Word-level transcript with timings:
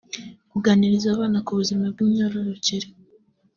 kuganiriza 0.51 1.07
abana 1.15 1.37
ku 1.45 1.51
buzima 1.59 1.83
bw’imyororokere 1.93 2.87